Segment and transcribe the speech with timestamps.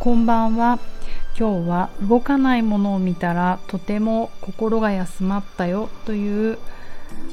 [0.00, 0.78] こんばんは。
[1.36, 6.58] 今日は動かないものを見たらとても心が休まったよという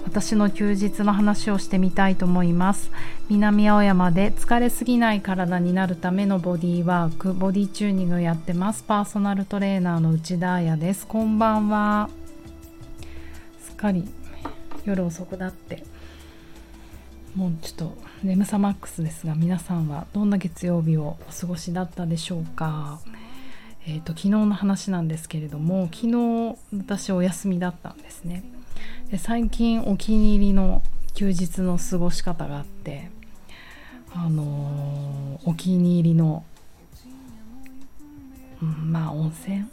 [0.03, 2.89] 私の休日の話をしてみたいと思います。
[3.29, 8.81] 南青山で疲れすぎない体になるためのボディーワークボディチューニングをやってます。
[8.81, 11.05] パーソナルトレーナーの内田彩です。
[11.05, 12.09] こんばんは。
[13.61, 14.07] すっかり
[14.85, 15.83] 夜遅くなって。
[17.35, 23.01] もうちょっと眠さマックスですが皆さんはどんな月曜日をお過ごしだったでしょうか？
[23.85, 28.45] えーと、昨日の話なんですけれども昨日私お休みだったんですね。
[29.11, 30.81] で最近お気に入りの
[31.13, 33.09] 休日の過ごし方があって
[34.13, 36.45] あのー、お気に入りの、
[38.61, 39.65] うん、まあ温泉？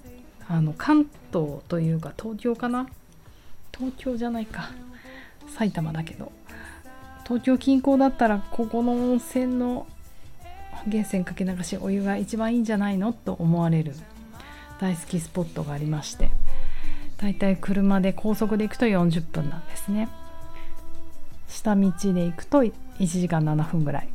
[0.49, 2.89] あの関東というか東京かな？
[3.73, 4.73] 東京じゃないか。
[5.47, 6.33] 埼玉だけど。
[7.25, 9.87] 東京近郊だったらここの温泉の
[10.87, 13.95] 源泉かけ流しお湯が一番いいんじゃないのと思われる
[14.81, 16.31] 大好きスポットがありまして
[17.23, 20.09] だいたい車で高速で行くと40分なんですね。
[21.47, 22.73] 下道で行くと1
[23.07, 24.09] 時間7分ぐらい。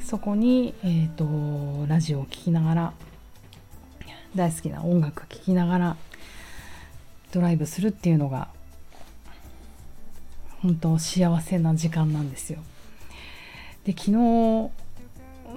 [0.00, 2.92] そこに、えーと、ラジオを聴きながら
[4.36, 5.96] 大好きな音楽聴きながら
[7.32, 8.48] ドライブするっていうのが
[10.62, 12.60] 本当幸せな時間なんですよ。
[13.84, 14.70] で昨日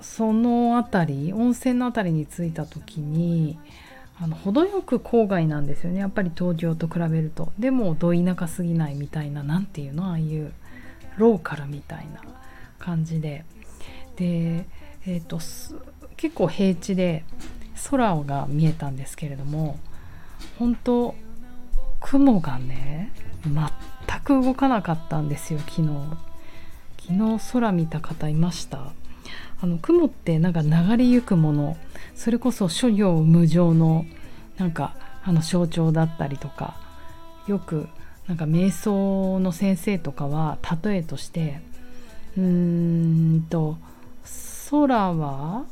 [0.02, 3.58] その辺り温泉の辺りに着いた時に
[4.20, 6.00] あの程よく郊外なんですよね。
[6.00, 7.52] やっぱり東京と比べると。
[7.60, 10.54] でもど田舎すぎないみたいな何ていうのああいう
[11.18, 12.22] ローカルみたいな
[12.80, 13.46] 感じで。
[14.16, 14.66] で
[15.06, 15.40] えっ、ー、と
[16.16, 17.24] 結構平地で
[17.90, 19.80] 空が見えたんですけれども
[20.60, 21.16] 本当
[22.00, 23.12] 雲がね
[24.08, 25.90] 全く動かなかったんですよ昨日。
[27.00, 28.94] 昨日空見た方いました。
[29.62, 31.78] あの雲ってなんか流れゆくもの。
[32.16, 34.06] それこそ諸行無常の
[34.58, 36.82] なんかあの象徴だったりとか。
[37.48, 37.88] よく
[38.28, 41.60] なんか瞑想の先生とかは例えとして
[42.38, 43.78] うーんと
[44.72, 45.66] 空は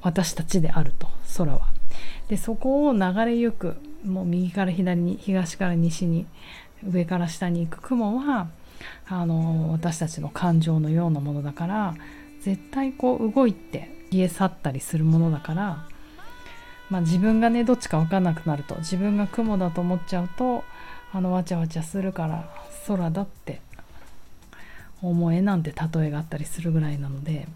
[0.00, 1.72] 私たちであると空は。
[2.28, 6.26] でそこを流れゆくもう右から左に東から西に
[6.86, 8.48] 上から下に行く雲は
[9.08, 11.94] あの私たちの感情のようなものだから
[12.40, 15.86] 絶対こう動いて消え去ったりするものだから、
[16.90, 20.64] まあ、自分がねどっちか分かんなくなると自分が雲だと思っちゃうと
[21.12, 22.48] あのわちゃわちゃするから
[22.86, 23.60] 空だって
[25.02, 27.46] 思えなんて例えがあったりするぐらいなので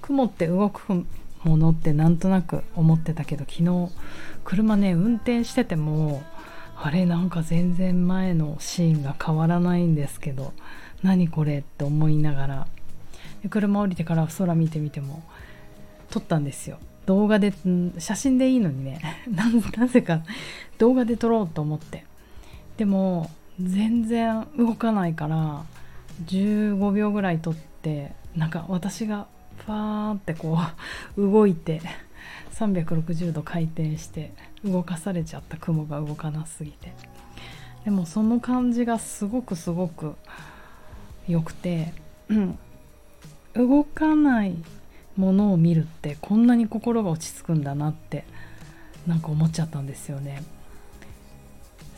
[0.00, 1.06] 雲って動く
[1.44, 3.90] ものってなんとなく思ってたけど昨日
[4.44, 6.22] 車ね運転してても
[6.82, 10.54] あれなんか全然前のシーンが変わらないんですけど
[11.02, 12.66] 何これって思いながら
[13.50, 15.22] 車降りてから空見てみても
[16.10, 16.78] 撮ったんですよ。
[17.06, 17.52] 動画で
[17.98, 19.00] 写真でいいのにね
[19.76, 20.22] なぜか
[20.78, 22.04] 動画で撮ろうと思って。
[22.76, 23.30] でも
[23.62, 25.64] 全然動かないから
[26.24, 29.26] 15秒ぐらい撮ってなんか私が
[29.66, 30.58] ファーってこ
[31.16, 31.82] う動いて
[32.54, 34.32] 360度回転して
[34.64, 36.92] 動かされちゃった雲が動かなすぎて
[37.84, 40.14] でもその感じがすごくすごく
[41.28, 41.92] 良くて、
[42.28, 42.58] うん、
[43.54, 44.56] 動かない
[45.16, 48.24] ものを見るってこんなに心が落ち着くんだなって
[49.06, 50.42] なんか思っちゃったんですよね。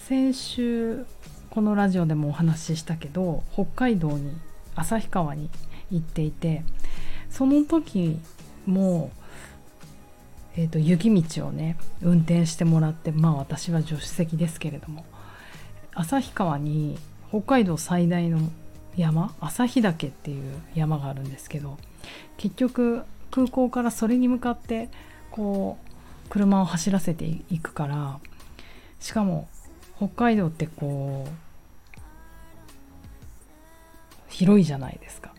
[0.07, 1.07] 先週
[1.51, 4.33] このラジオでもお話ししたけど北海道に
[4.75, 5.51] 旭川に
[5.91, 6.65] 行っていて
[7.31, 8.19] その時
[8.67, 9.11] も、
[10.57, 15.05] えーと、雪道をね運転してもらってまあ私は助手席ですけれども
[15.95, 16.99] 旭川に
[17.31, 18.39] 北海道最大の
[18.97, 21.79] 山旭岳っていう山があるんですけど
[22.37, 24.91] 結局空港からそれに向かって
[25.31, 28.21] こう車を走らせていくから
[29.01, 29.49] しかも
[29.97, 31.31] 北海道ってこう
[34.29, 35.32] 広いじゃないですか。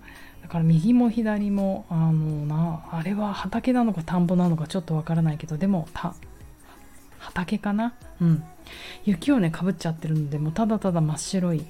[0.53, 6.13] から右も左もあのなあれは畑なのか田んぼなのかちょっとわからないけどでもた
[7.17, 7.93] 畑かな？
[8.21, 8.43] うん。
[9.03, 11.65] 雪をねかぶっちゃってるのでもうただただ真っ白い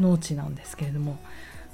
[0.00, 1.16] 農地なんですけれども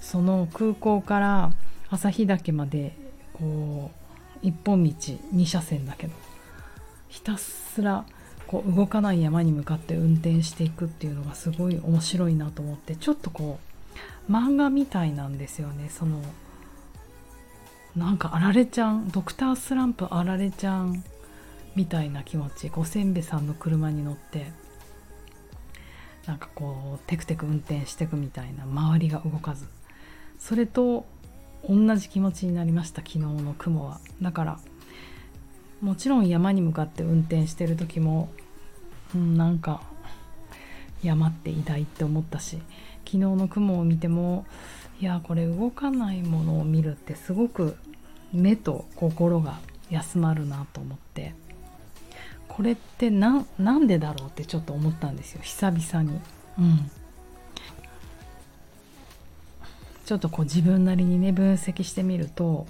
[0.00, 1.52] その空港から
[1.88, 2.94] 旭岳まで
[3.32, 3.90] こ
[4.44, 4.90] う一本道
[5.34, 6.12] 2車線だけど
[7.08, 8.04] ひたすら
[8.46, 13.58] こう動かない山に向かって運転していくっていうのがすごい面白いなと思ってちょっとこ
[14.28, 16.22] う漫画みたいなんですよねその
[17.96, 21.02] なんかあられちゃんドクタースランプあられちゃん
[21.74, 22.68] みたいな気持ち。
[22.68, 24.52] ごせんべさんの車に乗って
[26.26, 29.66] なんかこうテクテク運転してくみたいな周りが動かず。
[30.38, 31.04] それと
[31.68, 34.00] 同じ気持ちになりました昨日の雲は。
[34.22, 34.60] だから
[35.80, 38.28] もちろん山に向かって運転してる時も、
[39.14, 39.82] うん、なんか
[41.02, 42.58] 山って偉大って思ったし
[43.04, 44.46] 昨日の雲を見ても
[45.00, 47.76] いやこれ動かないものを見るってすごく
[48.32, 49.58] 目と心が
[49.90, 51.34] 休まるなと思って。
[52.48, 53.46] これって何
[53.86, 55.40] でだろうってちょっと思ったんですよ。
[55.42, 56.20] 久々に。
[56.58, 56.90] うん。
[60.04, 62.66] ちょっとこう自分なりにね分析してみると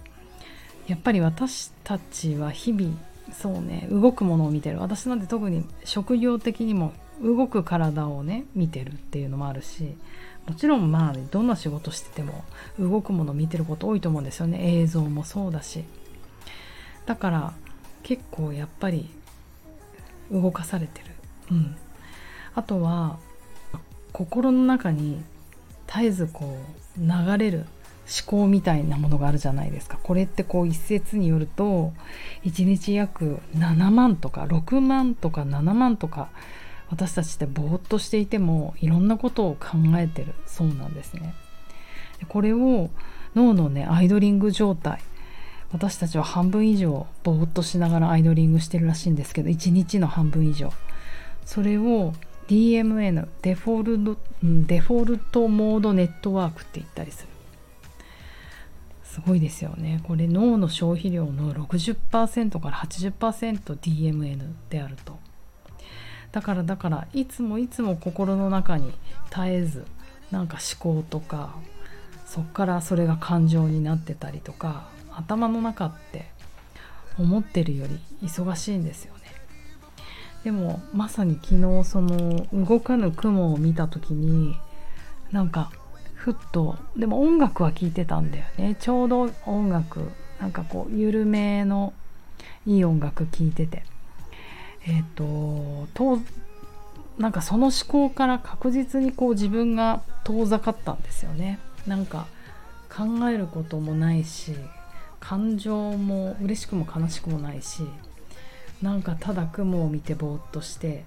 [0.86, 2.94] やっぱり私たちは日々
[3.32, 4.78] そうね動くものを見てる。
[4.78, 6.92] 私なんて特に職業的にも
[7.22, 9.96] 動く体をね見てるっていうのもあるし
[10.46, 12.44] もちろんまあどんな仕事してても
[12.78, 14.80] 動くもの見てること多いと思うんですよね。
[14.80, 15.84] 映像もそうだし。
[17.06, 17.52] だから
[18.02, 19.08] 結構やっぱり
[20.30, 21.06] 動かされてる。
[21.52, 21.76] うん。
[22.54, 23.18] あとは
[24.12, 25.22] 心の中に
[25.86, 26.56] 絶えずこ
[26.98, 27.66] う流れる
[28.10, 29.98] 思考みたいなものがあるじゃないですか。
[30.02, 31.92] これってこう一説によると
[32.44, 36.28] 1日約7万とか6万とか7万とか
[36.90, 41.34] 私たちってぼーっとしていてもいろんなことを考えてるそうなんですね。
[42.28, 42.90] これを
[43.34, 45.00] 脳のねアイドリング状態。
[45.72, 50.72] 私たちは半分以上ぼーっとしながらアイドリングしてるらしいんですけど1日の半分以上。
[51.44, 52.12] それを
[52.48, 57.28] DMN デフォルトデフォルトモードネットワークって言ったりする。
[59.04, 60.00] すごいですよね。
[60.04, 65.18] これ脳の消費量の60%から 80%DMN であると。
[66.32, 68.92] だからだからいつもいつも心の中に
[69.30, 69.84] 絶えず
[70.30, 71.54] なんか思考とか
[72.26, 76.30] そっからそれが感情になってたりとか頭の中って
[77.18, 79.20] 思ってるより忙しいんですよね。
[80.44, 84.56] でもまさに昨日その動かぬ雲を見た時に
[85.32, 85.70] なんか
[86.14, 88.76] ふっとでも音楽は聴いてたんだよね。
[88.78, 90.10] ちょうど音楽
[90.40, 91.92] なんかこう緩めの
[92.66, 93.84] いい音楽聴いてて。
[94.86, 96.18] えっ、ー、と
[97.18, 101.58] なんかその思考から確実にこう自分が遠ざかったんですよね。
[101.86, 102.26] なんか
[102.88, 104.54] 考えることもないし
[105.20, 107.84] 感情も嬉しくも悲しくもないし
[108.82, 111.04] なんかただ雲を見てぼーっとして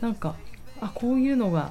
[0.00, 0.34] なんか
[0.80, 1.70] あこういうのが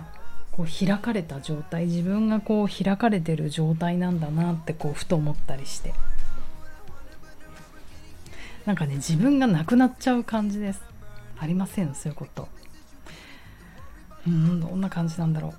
[0.51, 5.94] こう開かれた状態自分がこう開かれてる状態なんだなってこうふと思ったりして。
[8.65, 10.81] なんかね自分がなくなっちゃう感じです。
[11.39, 12.47] ありませんそういうこと。
[14.25, 15.53] うんどんな感じなんだろ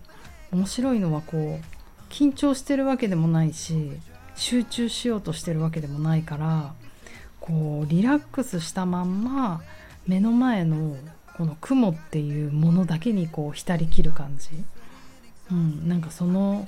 [0.53, 0.57] う。
[0.57, 3.93] 面白いのはこう緊張してるわけでもないし
[4.35, 6.73] 集中しようとしてるわけでもないから
[7.41, 9.61] こうリラックスしたまんま
[10.07, 10.97] 目の前の
[11.37, 14.51] この雲っていうものだけにこう浸りきる感じ、
[15.51, 16.67] うん、なんかその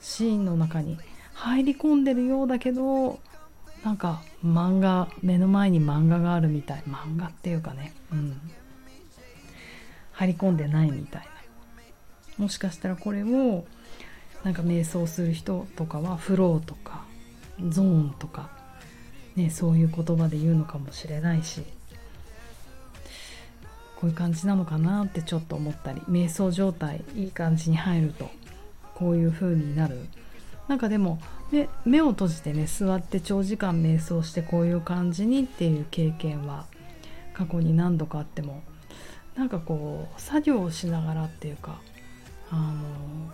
[0.00, 0.96] シーンの中に
[1.34, 3.20] 入り込んでるようだけど
[3.84, 6.82] なんか漫画目の前に漫画があるみたい。
[6.88, 8.40] 漫画っていうかね、うん、
[10.12, 12.44] 入り込んでないみたいな。
[12.44, 13.66] もしかしたらこれを
[14.44, 17.04] なんか瞑想する人とかはフローとか
[17.68, 18.58] ゾーンとか
[19.38, 21.62] ね、そういう言葉で言うのかもしれないし
[23.94, 28.28] こういう感じなのかなってちょっと思ったり瞑想状態いい感じに入ると
[28.96, 30.08] こういう風になる
[30.68, 31.18] なんかでも
[31.50, 36.66] 目目を閉じてね座って長時間瞑想してこういう感じにっていう経験は
[37.32, 38.62] 過去に何度かあっても
[39.34, 41.80] なんかこう作業をしながらっていうか
[42.50, 43.32] あの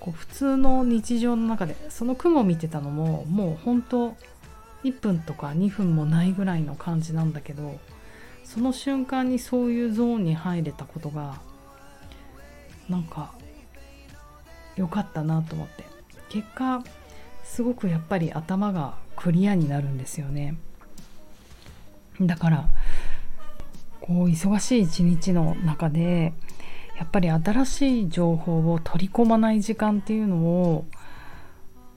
[0.00, 4.16] こう普通の日常の中でその雲を見てたのももう本当
[4.84, 7.78] 1分とか2分もないぐらいの感じなんだけど
[8.44, 11.40] その瞬間にそういうゾーンに入れたことが
[12.88, 13.32] なんか
[14.76, 15.84] 良かったなと思って。
[16.28, 16.82] 結果
[17.44, 20.56] すごくやっぱり頭がクリアになるんですよね。
[22.20, 22.68] だから
[24.00, 26.32] こう忙しい一日の中で
[26.96, 30.86] やっぱり新しい情報を取り込まない時間っていうのを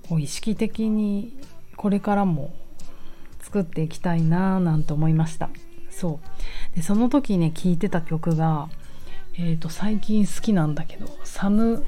[0.08, 1.38] こう意識的に
[1.78, 2.54] これからも
[3.40, 5.50] 作っていきたいななんて思いました。
[5.90, 6.20] そ
[6.74, 6.76] う。
[6.76, 8.70] でその時ね聴いてた曲が
[9.42, 11.86] えーと、最近好きなんだけど Sam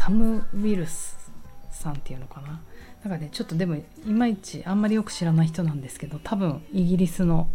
[0.00, 1.30] Sam Wills
[1.70, 2.62] さんっていうのかな？
[3.04, 7.50] なんかねちょっとでもいまいちあんまりよく知らない人なんですけど多分イギリスの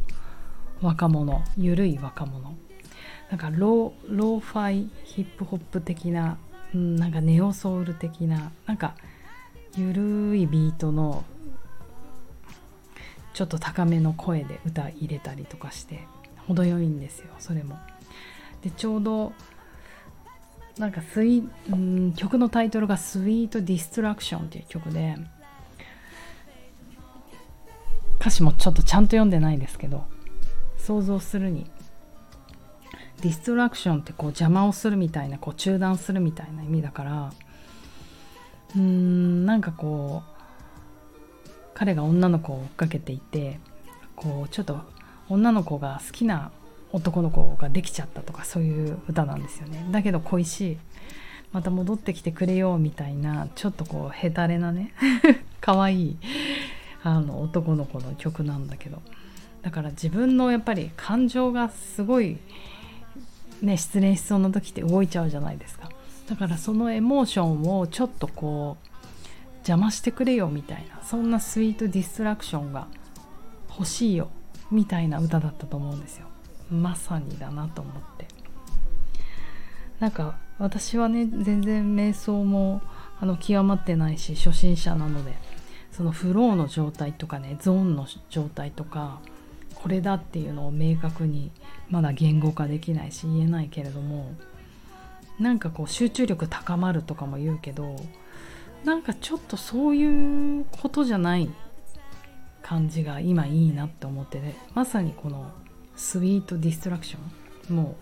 [0.79, 2.55] 若者ゆるい若者
[3.31, 6.37] なんかローローファイヒップホップ的な、
[6.75, 8.93] うん、なんかネオソウル的ななんか
[9.75, 11.23] ゆるいビートの
[13.33, 16.07] ちょっと高めの声で歌入れたりとかして
[16.47, 17.79] 程よいんですよそれも。
[18.61, 19.33] でちょうど
[20.77, 25.15] なんかスイうん曲のタイトルが「スイート・ディストラクション」っていう曲で
[28.19, 30.05] 歌詞もちょっとちゃんと読んでないですけど
[30.77, 31.69] 想像するに
[33.21, 37.33] ディストラクションってこう邪魔をするみたいなこう中断するみたいな意味だから
[38.75, 43.59] うーんなんかこう彼が女の子を追っかけていて
[44.15, 44.79] こうちょっと
[45.29, 46.51] 女の子が好きな
[46.95, 49.85] 男の子ができちゃったとかそういう歌なんですよね。
[49.91, 50.77] だけど恋しい。
[51.51, 54.93] また戻ってきてくれようみたいなちょっとこうヘタレなね
[55.61, 56.17] 可愛い
[57.03, 59.01] あの男の子の曲なんだけど。
[59.61, 62.37] だから自分のやっぱり感情がすごい
[63.63, 65.89] ね失恋しそうな時って動いちゃうじゃないですか。
[66.29, 68.87] だからそのエモーションをちょっとこう
[69.57, 72.87] 邪魔してくれよみたいなそんなスイートディストラクションが
[73.69, 74.29] 欲しいよ
[74.71, 76.27] みたいな歌だったと思うんですよ。
[76.71, 78.27] まさにだなと思って。
[79.99, 82.81] なんか私はね全然瞑想も
[83.19, 85.33] あの極まってないし初心者なので
[85.91, 89.19] そのフローの状態とかねゾーンの状態とか
[89.75, 91.51] これだっていうのを明確に
[91.89, 94.33] まだ言語化できないし言えないけれども
[95.39, 97.95] なんかこう集中力高まるとかも言うけど
[98.83, 101.49] なんかちょっとそういうことじゃない
[102.61, 104.55] 感じが今いいなって思ってね。
[104.73, 105.51] まさにこの
[105.95, 107.95] スイートディストラクションも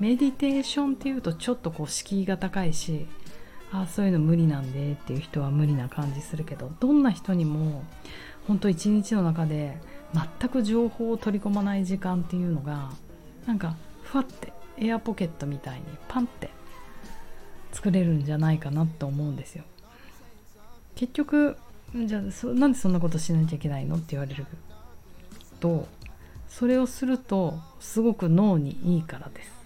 [0.00, 3.06] うメディテーションっていうとちょっとこう敷居が高いし
[3.72, 7.84] ああそういうの無理なんでっていう人は無理な感じするけどどんな人にも
[8.46, 9.78] 本当一日の中で
[10.14, 12.90] 全く情報を取り込まない時間っていうのが
[13.46, 16.50] なんかふわってエアポケットみたいにパンって
[17.72, 19.64] 作れるんじゃないかなと思うんですよ。
[20.94, 21.56] 結局
[21.94, 24.46] じゃあそなんでそんなことしなきゃいけないのって言われる
[25.60, 25.88] と
[26.48, 29.56] それをするとすごく脳にいいからです。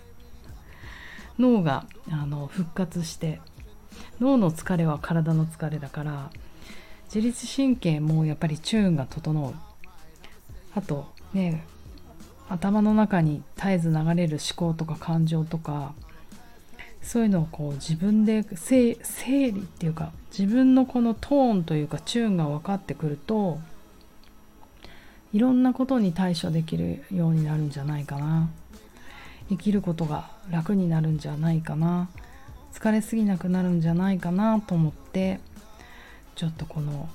[1.39, 3.41] 脳があの復活して
[4.21, 6.31] 脳の疲れは体の疲れだから
[7.07, 9.55] 自律神経もやっぱりチューンが整う
[10.75, 11.65] あとね
[12.49, 15.95] 頭の中に絶えず流れる思考とか感情とか
[17.03, 23.59] そういうのをこう自分で整理っていうか自分のこのトーンというかチューンが分かってくると
[25.33, 28.49] いろんなことに対処できるようになるんじゃないかな。
[29.49, 32.09] 生きることが楽になるんじゃないかな。
[32.73, 35.41] 疲れすぎなくなるんじゃないかなと思って
[36.37, 37.09] ちょっとこの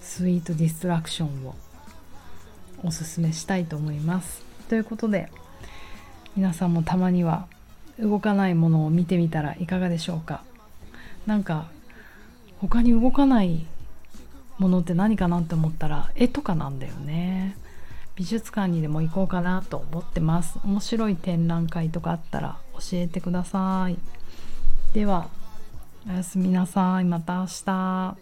[0.00, 1.54] スイートディストラクションを
[2.84, 4.42] おすすめしたいと思います。
[4.68, 5.30] ということで
[6.36, 7.46] 皆さんもたまには
[7.98, 10.42] 動かないものを見てみたらいかがでしょうか。
[11.26, 11.66] なんか
[12.60, 13.66] 他に動かない
[14.58, 17.56] ものって何かなって思ったら絵とかなんだよね。
[18.14, 20.58] 美術館にでも行こうかなと思ってます。
[20.64, 23.98] 面白い展覧会とかあったら教えてください。
[24.94, 25.28] では
[26.08, 27.04] おやすみなさい。
[27.04, 28.16] また明日。